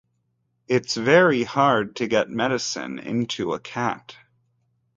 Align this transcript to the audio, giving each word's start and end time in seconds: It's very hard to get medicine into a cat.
It's 0.67 0.95
very 0.95 1.43
hard 1.43 1.97
to 1.97 2.07
get 2.07 2.27
medicine 2.27 2.97
into 2.97 3.53
a 3.53 3.59
cat. 3.59 4.15